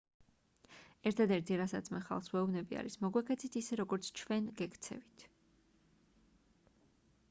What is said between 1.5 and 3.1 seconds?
რასაც მე ხალხს ვეუბნები არის